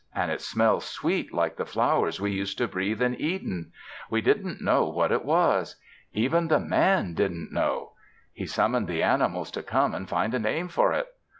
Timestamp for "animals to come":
9.03-9.93